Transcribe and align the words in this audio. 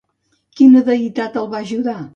Quina 0.61 0.83
deïtat 0.89 1.39
el 1.45 1.55
va 1.55 1.65
ajudar? 1.67 2.01